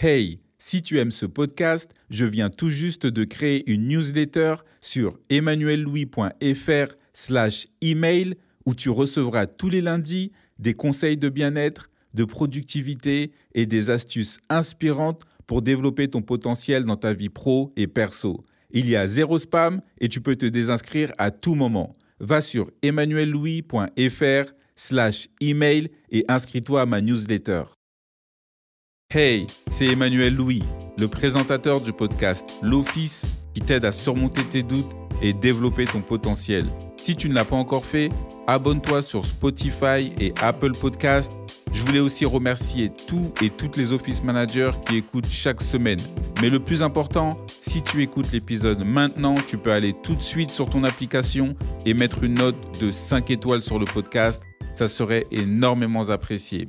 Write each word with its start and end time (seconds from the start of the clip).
Hey, 0.00 0.38
si 0.58 0.80
tu 0.80 1.00
aimes 1.00 1.10
ce 1.10 1.26
podcast, 1.26 1.90
je 2.08 2.24
viens 2.24 2.50
tout 2.50 2.70
juste 2.70 3.04
de 3.04 3.24
créer 3.24 3.68
une 3.68 3.88
newsletter 3.88 4.54
sur 4.80 5.18
emmanuellouis.fr 5.28 6.94
slash 7.12 7.66
email 7.80 8.36
où 8.64 8.76
tu 8.76 8.90
recevras 8.90 9.48
tous 9.48 9.68
les 9.68 9.80
lundis 9.80 10.30
des 10.60 10.74
conseils 10.74 11.16
de 11.16 11.28
bien-être, 11.28 11.90
de 12.14 12.24
productivité 12.24 13.32
et 13.56 13.66
des 13.66 13.90
astuces 13.90 14.38
inspirantes 14.48 15.24
pour 15.48 15.62
développer 15.62 16.06
ton 16.06 16.22
potentiel 16.22 16.84
dans 16.84 16.96
ta 16.96 17.12
vie 17.12 17.28
pro 17.28 17.72
et 17.74 17.88
perso. 17.88 18.44
Il 18.70 18.88
y 18.88 18.94
a 18.94 19.08
zéro 19.08 19.36
spam 19.36 19.80
et 20.00 20.08
tu 20.08 20.20
peux 20.20 20.36
te 20.36 20.46
désinscrire 20.46 21.12
à 21.18 21.32
tout 21.32 21.56
moment. 21.56 21.96
Va 22.20 22.40
sur 22.40 22.70
emmanuellouis.fr 22.82 24.52
slash 24.76 25.28
email 25.40 25.90
et 26.12 26.24
inscris-toi 26.28 26.82
à 26.82 26.86
ma 26.86 27.00
newsletter. 27.00 27.64
Hey, 29.14 29.46
c'est 29.68 29.86
Emmanuel 29.86 30.34
Louis, 30.34 30.62
le 30.98 31.08
présentateur 31.08 31.80
du 31.80 31.94
podcast 31.94 32.46
L'Office 32.60 33.22
qui 33.54 33.62
t'aide 33.62 33.86
à 33.86 33.90
surmonter 33.90 34.44
tes 34.44 34.62
doutes 34.62 34.94
et 35.22 35.32
développer 35.32 35.86
ton 35.86 36.02
potentiel. 36.02 36.66
Si 37.02 37.16
tu 37.16 37.30
ne 37.30 37.34
l'as 37.34 37.46
pas 37.46 37.56
encore 37.56 37.86
fait, 37.86 38.10
abonne-toi 38.46 39.00
sur 39.00 39.24
Spotify 39.24 40.12
et 40.20 40.34
Apple 40.42 40.72
Podcast. 40.72 41.32
Je 41.72 41.82
voulais 41.84 42.00
aussi 42.00 42.26
remercier 42.26 42.92
tous 43.06 43.32
et 43.40 43.48
toutes 43.48 43.78
les 43.78 43.94
office 43.94 44.22
managers 44.22 44.72
qui 44.84 44.98
écoutent 44.98 45.30
chaque 45.30 45.62
semaine. 45.62 46.00
Mais 46.42 46.50
le 46.50 46.60
plus 46.60 46.82
important, 46.82 47.38
si 47.62 47.80
tu 47.80 48.02
écoutes 48.02 48.30
l'épisode 48.30 48.84
maintenant, 48.84 49.36
tu 49.36 49.56
peux 49.56 49.72
aller 49.72 49.94
tout 50.02 50.16
de 50.16 50.20
suite 50.20 50.50
sur 50.50 50.68
ton 50.68 50.84
application 50.84 51.56
et 51.86 51.94
mettre 51.94 52.24
une 52.24 52.34
note 52.34 52.78
de 52.78 52.90
5 52.90 53.30
étoiles 53.30 53.62
sur 53.62 53.78
le 53.78 53.86
podcast. 53.86 54.42
Ça 54.74 54.86
serait 54.86 55.26
énormément 55.30 56.10
apprécié. 56.10 56.68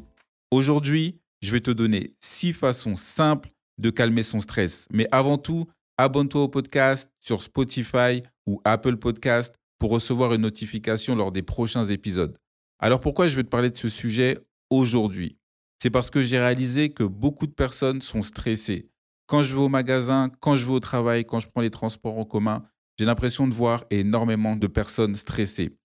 Aujourd'hui, 0.52 1.19
je 1.42 1.52
vais 1.52 1.62
te 1.62 1.72
donner 1.72 2.12
six 2.20 2.54
façons 2.54 2.96
simples 2.96 3.52
de 3.78 3.90
calmer 3.90 4.24
son 4.24 4.42
stress. 4.42 4.88
Mais 4.92 5.08
avant 5.12 5.38
tout, 5.38 5.68
abonne-toi 5.98 6.44
au 6.44 6.50
podcast 6.50 7.10
sur 7.20 7.42
Spotify 7.42 8.23
ou 8.46 8.62
Apple 8.66 8.98
Podcast 8.98 9.56
pour 9.80 9.92
recevoir 9.92 10.34
une 10.34 10.42
notification 10.42 11.16
lors 11.16 11.31
des 11.31 11.44
prochains 11.44 11.86
épisodes. 11.86 12.38
Alors 12.80 13.00
pourquoi 13.00 13.28
je 13.28 13.36
vais 13.36 13.44
te 13.44 13.50
parler 13.50 13.70
de 13.70 13.78
ce 13.78 13.90
sujet 13.90 14.38
aujourd'hui? 14.70 15.38
C'est 15.81 15.90
parce 15.90 16.09
que 16.09 16.22
j'ai 16.22 16.38
réalisé 16.38 16.90
que 16.90 17.04
beaucoup 17.04 17.48
de 17.48 17.53
personnes 17.53 18.02
sont 18.02 18.24
stressées. 18.24 18.90
Quand 19.28 19.44
je 19.44 19.56
vais 19.56 19.62
au 19.62 19.70
magasin, 19.70 20.30
quand 20.42 20.56
je 20.56 20.66
vais 20.66 20.74
au 20.74 20.80
travail, 20.80 21.24
quand 21.24 21.40
je 21.40 21.48
prends 21.48 21.62
les 21.62 21.70
transports 21.70 22.18
en 22.18 22.26
commun, 22.26 22.64
j'ai 22.98 23.06
l'impression 23.06 23.48
de 23.48 23.53
voir 23.53 23.86
énormément 23.90 24.58
de 24.58 24.68
personnes 24.68 25.16
stressées. 25.16 25.78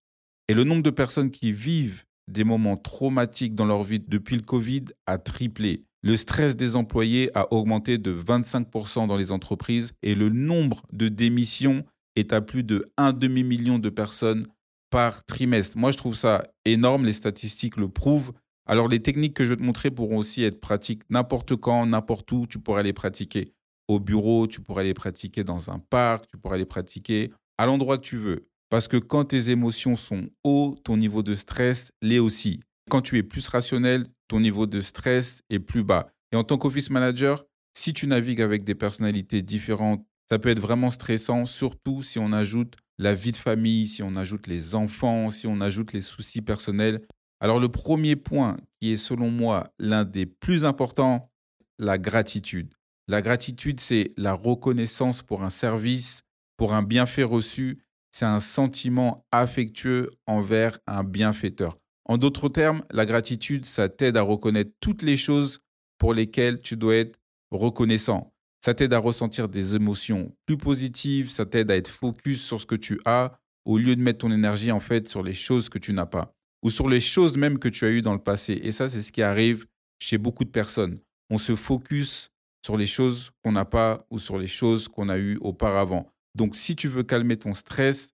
Et 0.48 0.54
le 0.54 0.64
nombre 0.64 0.82
de 0.82 0.90
personnes 0.90 1.30
qui 1.30 1.52
vivent 1.52 2.04
des 2.28 2.44
moments 2.44 2.76
traumatiques 2.76 3.54
dans 3.54 3.66
leur 3.66 3.82
vie 3.82 4.00
depuis 4.00 4.36
le 4.36 4.42
Covid 4.42 4.84
a 5.06 5.18
triplé. 5.18 5.84
Le 6.02 6.16
stress 6.16 6.56
des 6.56 6.76
employés 6.76 7.30
a 7.34 7.52
augmenté 7.52 7.96
de 7.98 8.14
25% 8.14 9.06
dans 9.06 9.16
les 9.16 9.32
entreprises 9.32 9.92
et 10.02 10.14
le 10.14 10.28
nombre 10.28 10.82
de 10.92 11.08
démissions 11.08 11.84
est 12.16 12.32
à 12.32 12.40
plus 12.40 12.62
de 12.62 12.90
un 12.96 13.12
demi-million 13.12 13.78
de 13.78 13.88
personnes 13.88 14.46
par 14.90 15.24
trimestre. 15.24 15.78
Moi, 15.78 15.90
je 15.90 15.96
trouve 15.96 16.14
ça 16.14 16.44
énorme, 16.64 17.04
les 17.04 17.12
statistiques 17.12 17.76
le 17.76 17.88
prouvent. 17.88 18.32
Alors, 18.66 18.88
les 18.88 18.98
techniques 18.98 19.34
que 19.34 19.44
je 19.44 19.50
vais 19.50 19.56
te 19.56 19.62
montrer 19.62 19.90
pourront 19.90 20.18
aussi 20.18 20.44
être 20.44 20.60
pratiques 20.60 21.02
n'importe 21.10 21.56
quand, 21.56 21.86
n'importe 21.86 22.30
où. 22.32 22.46
Tu 22.46 22.58
pourras 22.58 22.82
les 22.82 22.92
pratiquer 22.92 23.48
au 23.88 23.98
bureau, 23.98 24.46
tu 24.46 24.60
pourras 24.60 24.82
les 24.82 24.94
pratiquer 24.94 25.42
dans 25.42 25.70
un 25.70 25.78
parc, 25.78 26.26
tu 26.28 26.38
pourras 26.38 26.56
les 26.56 26.64
pratiquer 26.64 27.32
à 27.58 27.66
l'endroit 27.66 27.98
que 27.98 28.04
tu 28.04 28.16
veux. 28.16 28.46
Parce 28.74 28.88
que 28.88 28.96
quand 28.96 29.26
tes 29.26 29.50
émotions 29.50 29.94
sont 29.94 30.30
hauts, 30.42 30.74
ton 30.82 30.96
niveau 30.96 31.22
de 31.22 31.36
stress 31.36 31.92
l'est 32.02 32.18
aussi. 32.18 32.58
Quand 32.90 33.02
tu 33.02 33.16
es 33.18 33.22
plus 33.22 33.46
rationnel, 33.46 34.08
ton 34.26 34.40
niveau 34.40 34.66
de 34.66 34.80
stress 34.80 35.42
est 35.48 35.60
plus 35.60 35.84
bas. 35.84 36.08
Et 36.32 36.36
en 36.36 36.42
tant 36.42 36.58
qu'office 36.58 36.90
manager, 36.90 37.44
si 37.72 37.92
tu 37.92 38.08
navigues 38.08 38.40
avec 38.40 38.64
des 38.64 38.74
personnalités 38.74 39.42
différentes, 39.42 40.04
ça 40.28 40.40
peut 40.40 40.48
être 40.48 40.58
vraiment 40.58 40.90
stressant, 40.90 41.46
surtout 41.46 42.02
si 42.02 42.18
on 42.18 42.32
ajoute 42.32 42.74
la 42.98 43.14
vie 43.14 43.30
de 43.30 43.36
famille, 43.36 43.86
si 43.86 44.02
on 44.02 44.16
ajoute 44.16 44.48
les 44.48 44.74
enfants, 44.74 45.30
si 45.30 45.46
on 45.46 45.60
ajoute 45.60 45.92
les 45.92 46.02
soucis 46.02 46.42
personnels. 46.42 47.00
Alors 47.38 47.60
le 47.60 47.68
premier 47.68 48.16
point 48.16 48.56
qui 48.80 48.94
est 48.94 48.96
selon 48.96 49.30
moi 49.30 49.72
l'un 49.78 50.04
des 50.04 50.26
plus 50.26 50.64
importants, 50.64 51.30
la 51.78 51.96
gratitude. 51.96 52.74
La 53.06 53.22
gratitude, 53.22 53.78
c'est 53.78 54.10
la 54.16 54.32
reconnaissance 54.32 55.22
pour 55.22 55.44
un 55.44 55.50
service, 55.50 56.24
pour 56.56 56.74
un 56.74 56.82
bienfait 56.82 57.22
reçu 57.22 57.83
c'est 58.14 58.26
un 58.26 58.38
sentiment 58.38 59.26
affectueux 59.32 60.08
envers 60.28 60.78
un 60.86 61.02
bienfaiteur. 61.02 61.76
En 62.04 62.16
d'autres 62.16 62.48
termes, 62.48 62.84
la 62.92 63.06
gratitude, 63.06 63.66
ça 63.66 63.88
t'aide 63.88 64.16
à 64.16 64.22
reconnaître 64.22 64.70
toutes 64.78 65.02
les 65.02 65.16
choses 65.16 65.58
pour 65.98 66.14
lesquelles 66.14 66.60
tu 66.60 66.76
dois 66.76 66.94
être 66.94 67.18
reconnaissant. 67.50 68.32
Ça 68.64 68.72
t'aide 68.72 68.92
à 68.92 68.98
ressentir 68.98 69.48
des 69.48 69.74
émotions 69.74 70.32
plus 70.46 70.56
positives, 70.56 71.28
ça 71.28 71.44
t'aide 71.44 71.72
à 71.72 71.76
être 71.76 71.90
focus 71.90 72.40
sur 72.40 72.60
ce 72.60 72.66
que 72.66 72.76
tu 72.76 73.00
as 73.04 73.36
au 73.64 73.78
lieu 73.78 73.96
de 73.96 74.00
mettre 74.00 74.18
ton 74.18 74.30
énergie 74.30 74.70
en 74.70 74.78
fait 74.78 75.08
sur 75.08 75.24
les 75.24 75.34
choses 75.34 75.68
que 75.68 75.78
tu 75.78 75.92
n'as 75.92 76.06
pas 76.06 76.36
ou 76.62 76.70
sur 76.70 76.88
les 76.88 77.00
choses 77.00 77.36
même 77.36 77.58
que 77.58 77.68
tu 77.68 77.84
as 77.84 77.90
eues 77.90 78.02
dans 78.02 78.14
le 78.14 78.22
passé. 78.22 78.60
Et 78.62 78.70
ça, 78.70 78.88
c'est 78.88 79.02
ce 79.02 79.10
qui 79.10 79.22
arrive 79.22 79.66
chez 79.98 80.18
beaucoup 80.18 80.44
de 80.44 80.50
personnes. 80.50 81.00
On 81.30 81.38
se 81.38 81.56
focus 81.56 82.30
sur 82.64 82.76
les 82.76 82.86
choses 82.86 83.32
qu'on 83.42 83.52
n'a 83.52 83.64
pas 83.64 84.06
ou 84.08 84.20
sur 84.20 84.38
les 84.38 84.46
choses 84.46 84.86
qu'on 84.86 85.08
a 85.08 85.18
eues 85.18 85.36
auparavant. 85.40 86.13
Donc, 86.34 86.56
si 86.56 86.74
tu 86.76 86.88
veux 86.88 87.02
calmer 87.02 87.36
ton 87.36 87.54
stress, 87.54 88.12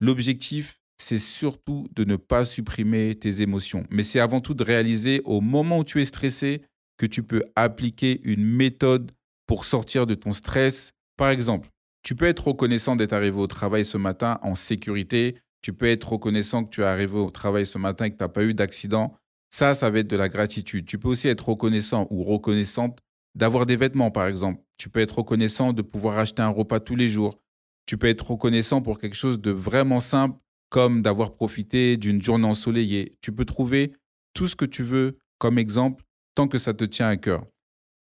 l'objectif, 0.00 0.80
c'est 1.00 1.18
surtout 1.18 1.86
de 1.94 2.04
ne 2.04 2.16
pas 2.16 2.44
supprimer 2.44 3.14
tes 3.14 3.40
émotions. 3.40 3.84
Mais 3.90 4.02
c'est 4.02 4.20
avant 4.20 4.40
tout 4.40 4.54
de 4.54 4.64
réaliser 4.64 5.22
au 5.24 5.40
moment 5.40 5.78
où 5.78 5.84
tu 5.84 6.00
es 6.02 6.04
stressé 6.04 6.62
que 6.98 7.06
tu 7.06 7.22
peux 7.22 7.44
appliquer 7.54 8.20
une 8.24 8.44
méthode 8.44 9.12
pour 9.46 9.64
sortir 9.64 10.06
de 10.06 10.14
ton 10.14 10.32
stress. 10.32 10.92
Par 11.16 11.30
exemple, 11.30 11.68
tu 12.02 12.14
peux 12.14 12.26
être 12.26 12.48
reconnaissant 12.48 12.96
d'être 12.96 13.12
arrivé 13.12 13.38
au 13.38 13.46
travail 13.46 13.84
ce 13.84 13.96
matin 13.96 14.38
en 14.42 14.54
sécurité. 14.54 15.36
Tu 15.62 15.72
peux 15.72 15.86
être 15.86 16.12
reconnaissant 16.12 16.64
que 16.64 16.70
tu 16.70 16.80
es 16.80 16.84
arrivé 16.84 17.16
au 17.18 17.30
travail 17.30 17.66
ce 17.66 17.78
matin 17.78 18.06
et 18.06 18.10
que 18.10 18.16
tu 18.16 18.24
n'as 18.24 18.28
pas 18.28 18.44
eu 18.44 18.54
d'accident. 18.54 19.14
Ça, 19.50 19.74
ça 19.74 19.90
va 19.90 20.00
être 20.00 20.10
de 20.10 20.16
la 20.16 20.28
gratitude. 20.28 20.86
Tu 20.86 20.98
peux 20.98 21.08
aussi 21.08 21.28
être 21.28 21.48
reconnaissant 21.48 22.06
ou 22.10 22.22
reconnaissante 22.24 22.98
d'avoir 23.34 23.66
des 23.66 23.76
vêtements, 23.76 24.10
par 24.10 24.26
exemple. 24.26 24.62
Tu 24.76 24.88
peux 24.88 25.00
être 25.00 25.18
reconnaissant 25.18 25.72
de 25.72 25.82
pouvoir 25.82 26.18
acheter 26.18 26.42
un 26.42 26.48
repas 26.48 26.80
tous 26.80 26.96
les 26.96 27.08
jours 27.08 27.38
tu 27.88 27.96
peux 27.96 28.06
être 28.06 28.32
reconnaissant 28.32 28.82
pour 28.82 28.98
quelque 28.98 29.16
chose 29.16 29.40
de 29.40 29.50
vraiment 29.50 30.00
simple, 30.00 30.38
comme 30.68 31.00
d'avoir 31.00 31.32
profité 31.32 31.96
d'une 31.96 32.20
journée 32.20 32.46
ensoleillée. 32.46 33.16
Tu 33.22 33.32
peux 33.32 33.46
trouver 33.46 33.92
tout 34.34 34.46
ce 34.46 34.54
que 34.54 34.66
tu 34.66 34.82
veux 34.82 35.16
comme 35.38 35.58
exemple 35.58 36.04
tant 36.34 36.48
que 36.48 36.58
ça 36.58 36.74
te 36.74 36.84
tient 36.84 37.08
à 37.08 37.16
cœur. 37.16 37.46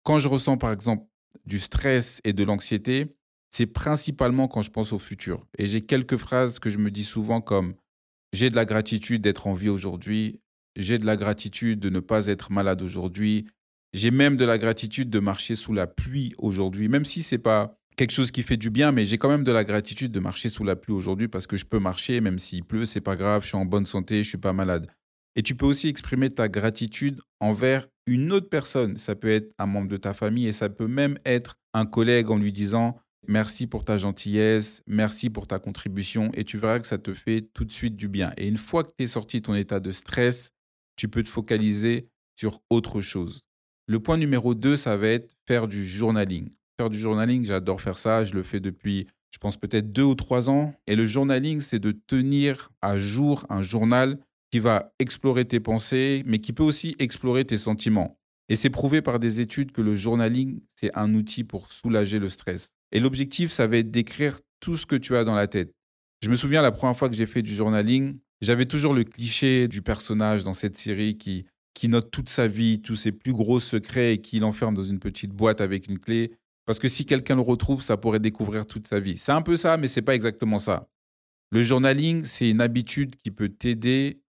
Quand 0.02 0.18
je 0.18 0.26
ressens 0.26 0.56
par 0.56 0.72
exemple 0.72 1.06
du 1.46 1.60
stress 1.60 2.20
et 2.24 2.32
de 2.32 2.42
l'anxiété, 2.42 3.14
c'est 3.52 3.66
principalement 3.66 4.48
quand 4.48 4.62
je 4.62 4.72
pense 4.72 4.92
au 4.92 4.98
futur. 4.98 5.46
Et 5.58 5.68
j'ai 5.68 5.82
quelques 5.82 6.16
phrases 6.16 6.58
que 6.58 6.70
je 6.70 6.78
me 6.78 6.90
dis 6.90 7.04
souvent 7.04 7.40
comme 7.40 7.74
j'ai 8.32 8.50
de 8.50 8.56
la 8.56 8.64
gratitude 8.64 9.22
d'être 9.22 9.46
en 9.46 9.54
vie 9.54 9.68
aujourd'hui, 9.68 10.40
j'ai 10.74 10.98
de 10.98 11.06
la 11.06 11.16
gratitude 11.16 11.78
de 11.78 11.88
ne 11.88 12.00
pas 12.00 12.26
être 12.26 12.50
malade 12.50 12.82
aujourd'hui, 12.82 13.46
j'ai 13.92 14.10
même 14.10 14.36
de 14.36 14.44
la 14.44 14.58
gratitude 14.58 15.08
de 15.08 15.20
marcher 15.20 15.54
sous 15.54 15.72
la 15.72 15.86
pluie 15.86 16.34
aujourd'hui, 16.36 16.88
même 16.88 17.04
si 17.04 17.22
c'est 17.22 17.38
pas 17.38 17.77
quelque 17.98 18.12
chose 18.12 18.30
qui 18.30 18.44
fait 18.44 18.56
du 18.56 18.70
bien, 18.70 18.92
mais 18.92 19.04
j'ai 19.04 19.18
quand 19.18 19.28
même 19.28 19.42
de 19.42 19.50
la 19.50 19.64
gratitude 19.64 20.12
de 20.12 20.20
marcher 20.20 20.48
sous 20.48 20.62
la 20.62 20.76
pluie 20.76 20.94
aujourd'hui 20.94 21.26
parce 21.26 21.48
que 21.48 21.56
je 21.56 21.66
peux 21.66 21.80
marcher, 21.80 22.20
même 22.20 22.38
s'il 22.38 22.64
pleut, 22.64 22.86
c'est 22.86 23.00
pas 23.00 23.16
grave, 23.16 23.42
je 23.42 23.48
suis 23.48 23.56
en 23.56 23.64
bonne 23.64 23.86
santé, 23.86 24.22
je 24.22 24.28
suis 24.28 24.38
pas 24.38 24.52
malade. 24.52 24.86
Et 25.34 25.42
tu 25.42 25.56
peux 25.56 25.66
aussi 25.66 25.88
exprimer 25.88 26.30
ta 26.30 26.48
gratitude 26.48 27.20
envers 27.40 27.88
une 28.06 28.32
autre 28.32 28.48
personne. 28.48 28.96
Ça 28.96 29.16
peut 29.16 29.30
être 29.30 29.52
un 29.58 29.66
membre 29.66 29.88
de 29.88 29.96
ta 29.96 30.14
famille 30.14 30.46
et 30.46 30.52
ça 30.52 30.68
peut 30.68 30.86
même 30.86 31.18
être 31.26 31.58
un 31.74 31.86
collègue 31.86 32.30
en 32.30 32.38
lui 32.38 32.52
disant 32.52 33.00
merci 33.26 33.66
pour 33.66 33.84
ta 33.84 33.98
gentillesse, 33.98 34.80
merci 34.86 35.28
pour 35.28 35.48
ta 35.48 35.58
contribution 35.58 36.30
et 36.34 36.44
tu 36.44 36.56
verras 36.56 36.78
que 36.78 36.86
ça 36.86 36.98
te 36.98 37.12
fait 37.12 37.48
tout 37.52 37.64
de 37.64 37.72
suite 37.72 37.96
du 37.96 38.08
bien. 38.08 38.32
Et 38.36 38.46
une 38.46 38.58
fois 38.58 38.84
que 38.84 38.92
tu 38.96 39.04
es 39.04 39.08
sorti 39.08 39.40
de 39.40 39.46
ton 39.46 39.54
état 39.56 39.80
de 39.80 39.90
stress, 39.90 40.50
tu 40.94 41.08
peux 41.08 41.24
te 41.24 41.28
focaliser 41.28 42.08
sur 42.36 42.60
autre 42.70 43.00
chose. 43.00 43.42
Le 43.88 43.98
point 43.98 44.18
numéro 44.18 44.54
2, 44.54 44.76
ça 44.76 44.96
va 44.96 45.08
être 45.08 45.34
faire 45.48 45.66
du 45.66 45.84
journaling 45.84 46.50
faire 46.78 46.90
du 46.90 46.98
journaling, 46.98 47.44
j'adore 47.44 47.80
faire 47.80 47.98
ça. 47.98 48.24
Je 48.24 48.34
le 48.34 48.44
fais 48.44 48.60
depuis, 48.60 49.06
je 49.32 49.38
pense, 49.38 49.56
peut-être 49.56 49.92
deux 49.92 50.04
ou 50.04 50.14
trois 50.14 50.48
ans. 50.48 50.74
Et 50.86 50.94
le 50.94 51.06
journaling, 51.06 51.60
c'est 51.60 51.80
de 51.80 51.90
tenir 51.90 52.70
à 52.82 52.98
jour 52.98 53.44
un 53.50 53.62
journal 53.62 54.18
qui 54.52 54.60
va 54.60 54.92
explorer 55.00 55.44
tes 55.44 55.60
pensées, 55.60 56.22
mais 56.24 56.38
qui 56.38 56.52
peut 56.52 56.62
aussi 56.62 56.94
explorer 57.00 57.44
tes 57.44 57.58
sentiments. 57.58 58.16
Et 58.48 58.56
c'est 58.56 58.70
prouvé 58.70 59.02
par 59.02 59.18
des 59.18 59.40
études 59.40 59.72
que 59.72 59.82
le 59.82 59.94
journaling, 59.94 60.60
c'est 60.76 60.96
un 60.96 61.14
outil 61.14 61.44
pour 61.44 61.70
soulager 61.70 62.18
le 62.18 62.30
stress. 62.30 62.70
Et 62.92 63.00
l'objectif, 63.00 63.50
ça 63.50 63.66
va 63.66 63.78
être 63.78 63.90
d'écrire 63.90 64.38
tout 64.60 64.76
ce 64.76 64.86
que 64.86 64.96
tu 64.96 65.16
as 65.16 65.24
dans 65.24 65.34
la 65.34 65.48
tête. 65.48 65.72
Je 66.22 66.30
me 66.30 66.36
souviens 66.36 66.62
la 66.62 66.72
première 66.72 66.96
fois 66.96 67.08
que 67.08 67.14
j'ai 67.14 67.26
fait 67.26 67.42
du 67.42 67.54
journaling, 67.54 68.18
j'avais 68.40 68.66
toujours 68.66 68.94
le 68.94 69.04
cliché 69.04 69.68
du 69.68 69.82
personnage 69.82 70.44
dans 70.44 70.52
cette 70.52 70.78
série 70.78 71.18
qui, 71.18 71.44
qui 71.74 71.88
note 71.88 72.10
toute 72.10 72.28
sa 72.28 72.46
vie, 72.48 72.80
tous 72.80 72.96
ses 72.96 73.12
plus 73.12 73.34
gros 73.34 73.60
secrets 73.60 74.14
et 74.14 74.20
qui 74.20 74.38
l'enferme 74.38 74.74
dans 74.74 74.82
une 74.82 75.00
petite 75.00 75.32
boîte 75.32 75.60
avec 75.60 75.88
une 75.88 75.98
clé. 75.98 76.32
Parce 76.68 76.78
que 76.78 76.88
si 76.88 77.06
quelqu'un 77.06 77.36
le 77.36 77.40
retrouve, 77.40 77.80
ça 77.80 77.96
pourrait 77.96 78.20
découvrir 78.20 78.66
toute 78.66 78.88
sa 78.88 79.00
vie. 79.00 79.16
C'est 79.16 79.32
un 79.32 79.40
peu 79.40 79.56
ça, 79.56 79.78
mais 79.78 79.88
c'est 79.88 80.02
pas 80.02 80.14
exactement 80.14 80.58
ça. 80.58 80.86
Le 81.50 81.62
journaling, 81.62 82.26
c'est 82.26 82.50
une 82.50 82.60
habitude 82.60 83.16
qui 83.16 83.30
peut 83.30 83.48
t'aider 83.48 84.20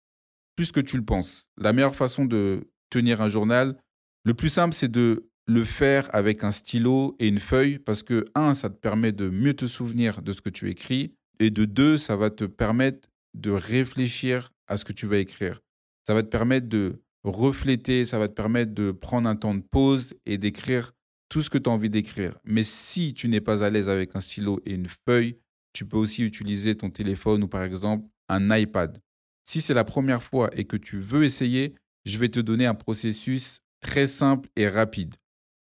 plus 0.56 0.72
que 0.72 0.80
tu 0.80 0.96
le 0.96 1.04
penses. 1.04 1.48
La 1.58 1.74
meilleure 1.74 1.94
façon 1.94 2.24
de 2.24 2.70
tenir 2.88 3.20
un 3.20 3.28
journal, 3.28 3.76
le 4.24 4.32
plus 4.32 4.48
simple, 4.48 4.74
c'est 4.74 4.90
de 4.90 5.28
le 5.46 5.64
faire 5.64 6.08
avec 6.14 6.42
un 6.42 6.50
stylo 6.50 7.14
et 7.18 7.28
une 7.28 7.40
feuille 7.40 7.78
parce 7.78 8.02
que, 8.02 8.24
un, 8.34 8.54
ça 8.54 8.70
te 8.70 8.78
permet 8.78 9.12
de 9.12 9.28
mieux 9.28 9.52
te 9.52 9.66
souvenir 9.66 10.22
de 10.22 10.32
ce 10.32 10.40
que 10.40 10.48
tu 10.48 10.70
écris 10.70 11.12
et 11.40 11.50
de 11.50 11.66
deux, 11.66 11.98
ça 11.98 12.16
va 12.16 12.30
te 12.30 12.44
permettre 12.44 13.10
de 13.34 13.50
réfléchir 13.50 14.50
à 14.66 14.78
ce 14.78 14.86
que 14.86 14.94
tu 14.94 15.06
vas 15.06 15.18
écrire. 15.18 15.60
Ça 16.06 16.14
va 16.14 16.22
te 16.22 16.28
permettre 16.28 16.70
de 16.70 17.02
refléter, 17.22 18.06
ça 18.06 18.18
va 18.18 18.28
te 18.28 18.34
permettre 18.34 18.72
de 18.72 18.92
prendre 18.92 19.28
un 19.28 19.36
temps 19.36 19.54
de 19.54 19.60
pause 19.60 20.14
et 20.24 20.38
d'écrire 20.38 20.92
tout 21.30 21.40
ce 21.40 21.48
que 21.48 21.56
tu 21.56 21.70
as 21.70 21.72
envie 21.72 21.88
d'écrire. 21.88 22.38
Mais 22.44 22.64
si 22.64 23.14
tu 23.14 23.28
n'es 23.28 23.40
pas 23.40 23.64
à 23.64 23.70
l'aise 23.70 23.88
avec 23.88 24.14
un 24.14 24.20
stylo 24.20 24.60
et 24.66 24.74
une 24.74 24.88
feuille, 25.06 25.38
tu 25.72 25.86
peux 25.86 25.96
aussi 25.96 26.24
utiliser 26.24 26.74
ton 26.74 26.90
téléphone 26.90 27.44
ou 27.44 27.48
par 27.48 27.62
exemple 27.62 28.06
un 28.28 28.54
iPad. 28.54 29.00
Si 29.44 29.62
c'est 29.62 29.74
la 29.74 29.84
première 29.84 30.22
fois 30.22 30.50
et 30.52 30.64
que 30.64 30.76
tu 30.76 30.98
veux 30.98 31.24
essayer, 31.24 31.74
je 32.04 32.18
vais 32.18 32.28
te 32.28 32.40
donner 32.40 32.66
un 32.66 32.74
processus 32.74 33.60
très 33.80 34.06
simple 34.06 34.48
et 34.56 34.68
rapide. 34.68 35.14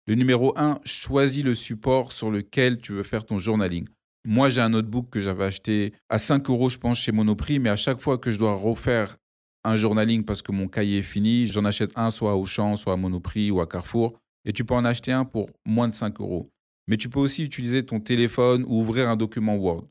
Le 0.06 0.16
numéro 0.16 0.52
1, 0.58 0.80
choisis 0.84 1.44
le 1.44 1.54
support 1.54 2.12
sur 2.12 2.30
lequel 2.30 2.78
tu 2.78 2.92
veux 2.92 3.04
faire 3.04 3.24
ton 3.24 3.38
journaling. 3.38 3.86
Moi, 4.24 4.50
j'ai 4.50 4.60
un 4.60 4.70
notebook 4.70 5.10
que 5.10 5.20
j'avais 5.20 5.44
acheté 5.44 5.92
à 6.08 6.18
5 6.18 6.48
euros, 6.50 6.68
je 6.68 6.78
pense, 6.78 6.98
chez 6.98 7.12
Monoprix, 7.12 7.60
mais 7.60 7.70
à 7.70 7.76
chaque 7.76 8.00
fois 8.00 8.18
que 8.18 8.30
je 8.30 8.38
dois 8.38 8.54
refaire 8.54 9.16
un 9.64 9.76
journaling 9.76 10.24
parce 10.24 10.42
que 10.42 10.50
mon 10.50 10.66
cahier 10.66 10.98
est 10.98 11.02
fini, 11.02 11.46
j'en 11.46 11.64
achète 11.64 11.92
un 11.96 12.10
soit 12.10 12.32
à 12.32 12.34
Auchan, 12.34 12.74
soit 12.74 12.92
à 12.92 12.96
Monoprix 12.96 13.50
ou 13.52 13.60
à 13.60 13.66
Carrefour, 13.66 14.18
et 14.44 14.52
tu 14.52 14.64
peux 14.64 14.74
en 14.74 14.84
acheter 14.84 15.12
un 15.12 15.24
pour 15.24 15.50
moins 15.66 15.88
de 15.88 15.94
5 15.94 16.20
euros. 16.20 16.50
Mais 16.88 16.96
tu 16.96 17.08
peux 17.08 17.20
aussi 17.20 17.44
utiliser 17.44 17.84
ton 17.84 18.00
téléphone 18.00 18.64
ou 18.66 18.80
ouvrir 18.80 19.08
un 19.08 19.16
document 19.16 19.56
Word. 19.56 19.88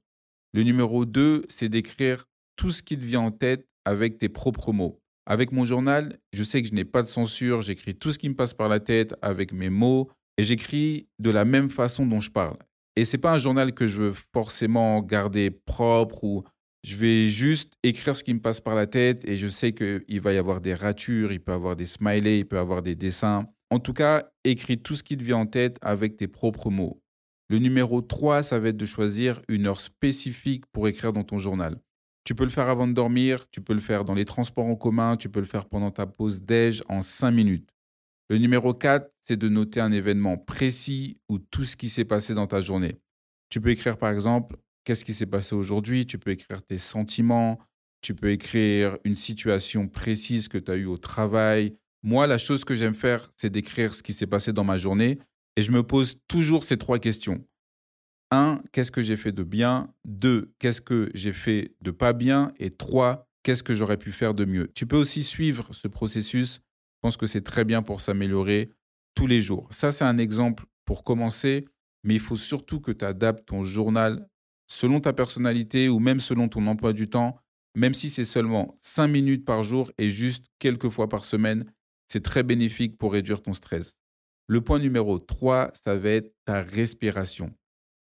Le 0.54 0.64
numéro 0.64 1.06
2, 1.06 1.46
c'est 1.50 1.70
d'écrire 1.70 2.26
tout 2.58 2.72
ce 2.72 2.84
qui 2.84 2.98
te 2.98 3.06
vient 3.06 3.22
en 3.22 3.32
tête 3.32 3.66
avec 3.86 4.18
tes 4.18 4.30
propres 4.30 4.74
mots. 4.74 5.00
Avec 5.26 5.52
mon 5.52 5.66
journal, 5.66 6.20
je 6.34 6.44
sais 6.44 6.62
que 6.62 6.68
je 6.68 6.74
n'ai 6.74 6.84
pas 6.84 7.04
de 7.04 7.08
censure, 7.08 7.62
j'écris 7.62 7.96
tout 7.96 8.12
ce 8.12 8.20
qui 8.20 8.28
me 8.28 8.36
passe 8.36 8.54
par 8.54 8.68
la 8.68 8.80
tête 8.80 9.16
avec 9.22 9.54
mes 9.54 9.70
mots 9.70 10.10
et 10.38 10.44
j'écris 10.44 11.08
de 11.20 11.30
la 11.30 11.46
même 11.46 11.70
façon 11.70 12.06
dont 12.06 12.20
je 12.20 12.32
parle. 12.32 12.58
Et 12.96 13.06
c'est 13.06 13.18
pas 13.18 13.34
un 13.34 13.38
journal 13.38 13.74
que 13.74 13.88
je 13.88 14.02
veux 14.02 14.14
forcément 14.34 15.02
garder 15.02 15.52
propre 15.52 16.24
ou 16.24 16.44
je 16.84 16.98
vais 16.98 17.28
juste 17.28 17.74
écrire 17.84 18.16
ce 18.16 18.24
qui 18.24 18.34
me 18.34 18.42
passe 18.42 18.60
par 18.60 18.76
la 18.76 18.88
tête 18.88 19.24
et 19.26 19.38
je 19.38 19.48
sais 19.48 19.72
qu'il 19.72 20.22
va 20.22 20.34
y 20.34 20.38
avoir 20.38 20.60
des 20.60 20.74
ratures, 20.74 21.32
il 21.32 21.40
peut 21.40 21.52
y 21.52 21.56
avoir 21.56 21.76
des 21.76 21.86
smileys, 21.86 22.40
il 22.40 22.46
peut 22.46 22.58
y 22.58 22.60
avoir 22.60 22.82
des 22.82 22.96
dessins. 22.96 23.48
En 23.72 23.80
tout 23.80 23.94
cas, 23.94 24.30
écris 24.44 24.78
tout 24.78 24.98
ce 24.98 25.02
qui 25.02 25.16
te 25.16 25.24
vient 25.24 25.38
en 25.38 25.46
tête 25.46 25.78
avec 25.82 26.18
tes 26.18 26.28
propres 26.28 26.70
mots. 26.70 27.02
Le 27.50 27.58
numéro 27.58 28.02
3, 28.02 28.44
ça 28.44 28.60
va 28.60 28.68
être 28.68 28.78
de 28.78 28.86
choisir 28.86 29.42
une 29.48 29.66
heure 29.66 29.80
spécifique 29.80 30.66
pour 30.74 30.90
écrire 30.90 31.14
dans 31.14 31.24
ton 31.24 31.38
journal. 31.38 31.78
Tu 32.26 32.36
peux 32.36 32.44
le 32.44 32.50
faire 32.50 32.68
avant 32.68 32.86
de 32.86 32.92
dormir, 32.92 33.50
tu 33.50 33.62
peux 33.62 33.74
le 33.74 33.80
faire 33.80 34.04
dans 34.04 34.14
les 34.14 34.26
transports 34.26 34.66
en 34.66 34.76
commun, 34.76 35.16
tu 35.16 35.30
peux 35.30 35.40
le 35.40 35.46
faire 35.46 35.70
pendant 35.70 35.90
ta 35.90 36.06
pause 36.06 36.42
déj 36.42 36.84
en 36.90 37.02
5 37.02 37.32
minutes. 37.32 37.70
Le 38.30 38.40
numéro 38.40 38.74
4, 38.74 39.10
c'est 39.24 39.38
de 39.38 39.48
noter 39.48 39.80
un 39.80 39.94
événement 39.94 40.38
précis 40.38 41.18
ou 41.30 41.40
tout 41.40 41.64
ce 41.64 41.78
qui 41.78 41.88
s'est 41.88 42.06
passé 42.06 42.34
dans 42.34 42.48
ta 42.48 42.60
journée. 42.60 43.00
Tu 43.50 43.62
peux 43.62 43.70
écrire 43.70 43.98
par 43.98 44.12
exemple 44.12 44.58
qu'est-ce 44.84 45.06
qui 45.06 45.14
s'est 45.14 45.26
passé 45.26 45.56
aujourd'hui, 45.56 46.06
tu 46.06 46.18
peux 46.18 46.32
écrire 46.32 46.62
tes 46.62 46.78
sentiments, 46.78 47.58
tu 48.02 48.16
peux 48.16 48.32
écrire 48.32 48.98
une 49.06 49.16
situation 49.16 49.88
précise 49.88 50.50
que 50.50 50.58
tu 50.58 50.72
as 50.72 50.76
eue 50.76 50.88
au 50.88 50.98
travail. 50.98 51.78
Moi, 52.04 52.28
la 52.28 52.38
chose 52.38 52.64
que 52.66 52.76
j'aime 52.76 52.96
faire, 52.96 53.30
c'est 53.38 53.50
d'écrire 53.50 53.94
ce 53.94 54.02
qui 54.02 54.14
s'est 54.14 54.28
passé 54.28 54.54
dans 54.54 54.64
ma 54.64 54.78
journée 54.78 55.20
et 55.56 55.62
je 55.62 55.72
me 55.72 55.84
pose 55.84 56.18
toujours 56.28 56.64
ces 56.64 56.78
trois 56.78 57.00
questions. 57.00 57.46
1. 58.32 58.62
Qu'est-ce 58.72 58.92
que 58.92 59.02
j'ai 59.02 59.18
fait 59.18 59.32
de 59.32 59.44
bien? 59.44 59.94
2. 60.06 60.54
Qu'est-ce 60.58 60.82
que 60.82 61.12
j'ai 61.14 61.34
fait 61.34 61.76
de 61.82 61.92
pas 61.92 62.14
bien? 62.14 62.54
Et 62.58 62.72
3. 62.72 63.28
Qu'est-ce 63.44 63.64
que 63.64 63.76
j'aurais 63.76 63.98
pu 63.98 64.12
faire 64.12 64.34
de 64.34 64.46
mieux? 64.46 64.72
Tu 64.74 64.88
peux 64.88 64.98
aussi 64.98 65.24
suivre 65.24 65.68
ce 65.74 65.88
processus. 65.88 66.56
Je 66.56 67.00
pense 67.02 67.18
que 67.18 67.28
c'est 67.28 67.42
très 67.42 67.66
bien 67.66 67.82
pour 67.82 68.02
s'améliorer 68.02 68.72
tous 69.16 69.28
les 69.28 69.42
jours. 69.42 69.68
Ça, 69.72 69.92
c'est 69.92 70.06
un 70.06 70.18
exemple 70.18 70.66
pour 70.86 71.04
commencer, 71.04 71.66
mais 72.04 72.16
il 72.16 72.20
faut 72.20 72.36
surtout 72.36 72.80
que 72.80 72.92
tu 72.92 73.06
adaptes 73.06 73.48
ton 73.48 73.64
journal 73.64 74.28
selon 74.68 75.02
ta 75.02 75.12
personnalité 75.12 75.90
ou 75.90 76.00
même 76.00 76.20
selon 76.20 76.48
ton 76.48 76.66
emploi 76.68 76.94
du 76.94 77.10
temps, 77.10 77.38
même 77.76 77.94
si 77.94 78.10
c'est 78.10 78.26
seulement 78.26 78.76
5 78.80 79.08
minutes 79.08 79.46
par 79.46 79.64
jour 79.64 79.92
et 79.98 80.10
juste 80.10 80.46
quelques 80.60 80.90
fois 80.90 81.10
par 81.10 81.26
semaine, 81.26 81.66
c'est 82.12 82.24
très 82.24 82.44
bénéfique 82.44 82.98
pour 82.98 83.14
réduire 83.14 83.42
ton 83.42 83.54
stress. 83.54 83.96
Le 84.48 84.60
point 84.60 84.80
numéro 84.80 85.18
3, 85.18 85.72
ça 85.82 85.96
va 85.96 86.10
être 86.10 86.34
ta 86.44 86.62
respiration. 86.62 87.54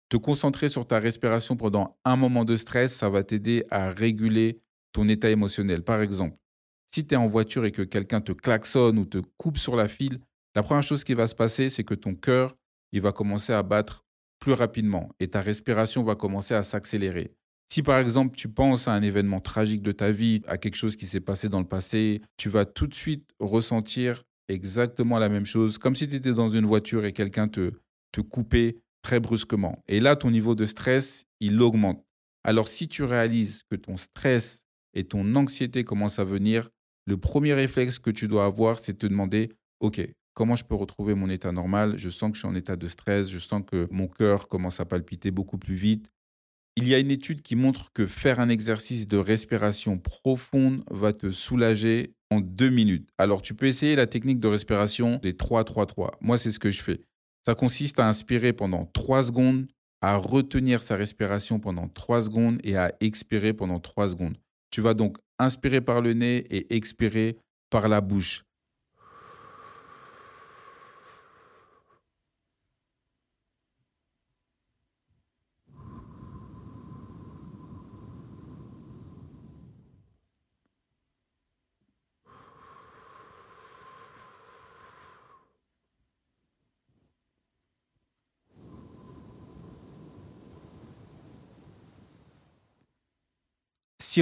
Te 0.08 0.16
concentrer 0.16 0.68
sur 0.68 0.86
ta 0.86 1.00
respiration 1.00 1.56
pendant 1.56 1.98
un 2.04 2.14
moment 2.14 2.44
de 2.44 2.54
stress, 2.54 2.94
ça 2.94 3.10
va 3.10 3.24
t'aider 3.24 3.64
à 3.68 3.90
réguler 3.90 4.60
ton 4.92 5.08
état 5.08 5.28
émotionnel. 5.28 5.82
Par 5.82 6.02
exemple, 6.02 6.36
si 6.94 7.04
tu 7.04 7.14
es 7.14 7.16
en 7.16 7.26
voiture 7.26 7.64
et 7.64 7.72
que 7.72 7.82
quelqu'un 7.82 8.20
te 8.20 8.30
klaxonne 8.30 8.98
ou 9.00 9.06
te 9.06 9.18
coupe 9.38 9.58
sur 9.58 9.74
la 9.74 9.88
file, 9.88 10.20
la 10.54 10.62
première 10.62 10.84
chose 10.84 11.02
qui 11.02 11.14
va 11.14 11.26
se 11.26 11.34
passer, 11.34 11.68
c'est 11.68 11.82
que 11.82 11.94
ton 11.94 12.14
cœur, 12.14 12.56
il 12.92 13.00
va 13.00 13.10
commencer 13.10 13.52
à 13.52 13.64
battre 13.64 14.04
plus 14.38 14.52
rapidement 14.52 15.08
et 15.18 15.28
ta 15.28 15.42
respiration 15.42 16.04
va 16.04 16.14
commencer 16.14 16.54
à 16.54 16.62
s'accélérer. 16.62 17.34
Si 17.68 17.82
par 17.82 17.98
exemple 17.98 18.36
tu 18.36 18.48
penses 18.48 18.88
à 18.88 18.92
un 18.92 19.02
événement 19.02 19.40
tragique 19.40 19.82
de 19.82 19.92
ta 19.92 20.12
vie, 20.12 20.42
à 20.46 20.56
quelque 20.56 20.76
chose 20.76 20.96
qui 20.96 21.06
s'est 21.06 21.20
passé 21.20 21.48
dans 21.48 21.60
le 21.60 21.66
passé, 21.66 22.20
tu 22.36 22.48
vas 22.48 22.64
tout 22.64 22.86
de 22.86 22.94
suite 22.94 23.28
ressentir 23.40 24.24
exactement 24.48 25.18
la 25.18 25.28
même 25.28 25.46
chose, 25.46 25.78
comme 25.78 25.96
si 25.96 26.08
tu 26.08 26.14
étais 26.14 26.32
dans 26.32 26.50
une 26.50 26.66
voiture 26.66 27.04
et 27.04 27.12
quelqu'un 27.12 27.48
te, 27.48 27.72
te 28.12 28.20
coupait 28.20 28.76
très 29.02 29.20
brusquement. 29.20 29.82
Et 29.88 30.00
là, 30.00 30.16
ton 30.16 30.30
niveau 30.30 30.54
de 30.54 30.64
stress, 30.64 31.24
il 31.40 31.60
augmente. 31.60 32.04
Alors 32.44 32.68
si 32.68 32.86
tu 32.86 33.02
réalises 33.02 33.62
que 33.70 33.76
ton 33.76 33.96
stress 33.96 34.64
et 34.94 35.04
ton 35.04 35.34
anxiété 35.34 35.84
commencent 35.84 36.20
à 36.20 36.24
venir, 36.24 36.70
le 37.06 37.16
premier 37.16 37.54
réflexe 37.54 37.98
que 37.98 38.10
tu 38.10 38.28
dois 38.28 38.46
avoir, 38.46 38.78
c'est 38.78 38.92
de 38.92 38.98
te 38.98 39.06
demander, 39.06 39.50
OK, 39.80 40.00
comment 40.34 40.56
je 40.56 40.64
peux 40.64 40.74
retrouver 40.74 41.14
mon 41.14 41.28
état 41.28 41.52
normal? 41.52 41.96
Je 41.96 42.08
sens 42.08 42.30
que 42.30 42.36
je 42.36 42.40
suis 42.40 42.48
en 42.48 42.54
état 42.54 42.76
de 42.76 42.86
stress, 42.86 43.28
je 43.28 43.38
sens 43.38 43.62
que 43.66 43.88
mon 43.90 44.06
cœur 44.06 44.48
commence 44.48 44.80
à 44.80 44.84
palpiter 44.84 45.30
beaucoup 45.30 45.58
plus 45.58 45.74
vite. 45.74 46.10
Il 46.78 46.86
y 46.86 46.94
a 46.94 46.98
une 46.98 47.10
étude 47.10 47.40
qui 47.40 47.56
montre 47.56 47.90
que 47.94 48.06
faire 48.06 48.38
un 48.38 48.50
exercice 48.50 49.08
de 49.08 49.16
respiration 49.16 49.98
profonde 49.98 50.84
va 50.90 51.14
te 51.14 51.30
soulager 51.30 52.12
en 52.30 52.42
deux 52.42 52.68
minutes. 52.68 53.08
Alors 53.16 53.40
tu 53.40 53.54
peux 53.54 53.64
essayer 53.64 53.96
la 53.96 54.06
technique 54.06 54.40
de 54.40 54.48
respiration 54.48 55.18
des 55.22 55.32
3-3-3. 55.32 56.10
Moi, 56.20 56.36
c'est 56.36 56.50
ce 56.50 56.58
que 56.58 56.70
je 56.70 56.82
fais. 56.82 57.00
Ça 57.46 57.54
consiste 57.54 57.98
à 57.98 58.06
inspirer 58.06 58.52
pendant 58.52 58.84
3 58.92 59.24
secondes, 59.24 59.66
à 60.02 60.18
retenir 60.18 60.82
sa 60.82 60.96
respiration 60.96 61.60
pendant 61.60 61.88
3 61.88 62.22
secondes 62.22 62.58
et 62.62 62.76
à 62.76 62.92
expirer 63.00 63.54
pendant 63.54 63.80
3 63.80 64.10
secondes. 64.10 64.36
Tu 64.70 64.82
vas 64.82 64.92
donc 64.92 65.16
inspirer 65.38 65.80
par 65.80 66.02
le 66.02 66.12
nez 66.12 66.44
et 66.50 66.76
expirer 66.76 67.38
par 67.70 67.88
la 67.88 68.02
bouche. 68.02 68.42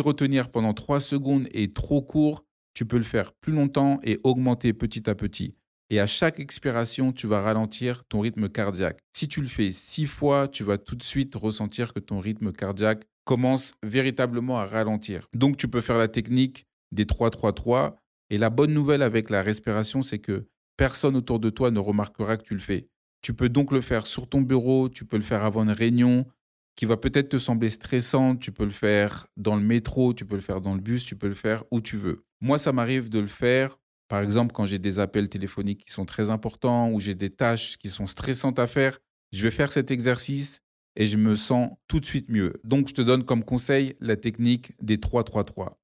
Retenir 0.01 0.51
pendant 0.51 0.75
3 0.75 1.01
secondes 1.01 1.49
est 1.53 1.75
trop 1.75 2.03
court, 2.03 2.45
tu 2.75 2.85
peux 2.85 2.97
le 2.97 3.05
faire 3.05 3.33
plus 3.33 3.53
longtemps 3.53 4.01
et 4.03 4.19
augmenter 4.25 4.73
petit 4.73 5.09
à 5.09 5.15
petit. 5.15 5.55
Et 5.91 6.01
à 6.01 6.07
chaque 6.07 6.41
expiration, 6.41 7.13
tu 7.13 7.27
vas 7.27 7.41
ralentir 7.41 8.05
ton 8.09 8.21
rythme 8.21 8.49
cardiaque. 8.49 8.99
Si 9.17 9.29
tu 9.29 9.41
le 9.41 9.47
fais 9.47 9.71
6 9.71 10.07
fois, 10.07 10.49
tu 10.49 10.65
vas 10.65 10.79
tout 10.79 10.97
de 10.97 11.03
suite 11.03 11.35
ressentir 11.35 11.93
que 11.93 12.01
ton 12.01 12.21
rythme 12.21 12.53
cardiaque 12.53 13.05
commence 13.25 13.73
véritablement 13.83 14.59
à 14.59 14.67
ralentir. 14.67 15.29
Donc 15.35 15.57
tu 15.57 15.69
peux 15.69 15.81
faire 15.81 15.99
la 15.99 16.09
technique 16.09 16.67
des 16.93 17.05
3-3-3. 17.05 17.95
Et 18.31 18.39
la 18.39 18.51
bonne 18.51 18.73
nouvelle 18.73 19.03
avec 19.03 19.31
la 19.31 19.43
respiration, 19.43 20.03
c'est 20.03 20.19
que 20.19 20.47
personne 20.77 21.15
autour 21.15 21.39
de 21.39 21.51
toi 21.51 21.71
ne 21.71 21.79
remarquera 21.79 22.37
que 22.37 22.43
tu 22.43 22.55
le 22.55 22.61
fais. 22.61 22.89
Tu 23.23 23.35
peux 23.35 23.49
donc 23.49 23.71
le 23.71 23.81
faire 23.81 24.07
sur 24.07 24.29
ton 24.29 24.41
bureau, 24.41 24.89
tu 24.89 25.05
peux 25.05 25.17
le 25.17 25.23
faire 25.23 25.45
avant 25.45 25.63
une 25.63 25.71
réunion, 25.71 26.27
qui 26.77 26.87
va 26.87 26.97
peut-être 26.97 27.29
te 27.29 27.39
sembler 27.39 27.71
stressant. 27.71 28.37
Tu 28.37 28.53
peux 28.53 28.65
le 28.65 28.71
faire 28.71 29.27
dans 29.37 29.57
le 29.57 29.63
métro, 29.63 30.15
tu 30.15 30.25
peux 30.25 30.37
le 30.37 30.41
faire 30.41 30.61
dans 30.61 30.75
le 30.75 30.81
bus, 30.81 31.05
tu 31.05 31.17
peux 31.17 31.29
le 31.29 31.35
faire 31.35 31.65
où 31.71 31.81
tu 31.81 31.97
veux. 31.97 32.25
Moi, 32.41 32.59
ça 32.59 32.73
m'arrive 32.73 33.09
de 33.09 33.21
le 33.21 33.27
faire, 33.27 33.79
par 34.09 34.23
exemple, 34.23 34.53
quand 34.53 34.67
j'ai 34.67 34.79
des 34.79 34.99
appels 34.99 35.29
téléphoniques 35.29 35.85
qui 35.87 35.93
sont 35.93 36.05
très 36.05 36.31
importants 36.31 36.91
ou 36.91 37.01
j'ai 37.01 37.15
des 37.15 37.31
tâches 37.31 37.77
qui 37.79 37.89
sont 37.89 38.07
stressantes 38.07 38.59
à 38.59 38.67
faire. 38.67 38.99
Je 39.33 39.43
vais 39.43 39.51
faire 39.51 39.73
cet 39.73 39.91
exercice 39.91 40.61
et 40.97 41.07
je 41.07 41.17
me 41.17 41.37
sens 41.37 41.71
tout 41.89 42.01
de 42.01 42.07
suite 42.07 42.29
mieux. 42.29 42.55
Donc, 42.65 42.89
je 42.89 42.95
te 42.95 43.03
donne 43.03 43.25
comme 43.25 43.45
conseil 43.45 43.95
la 44.01 44.17
technique 44.17 44.73
des 44.81 44.97
3-3-3. 44.97 45.75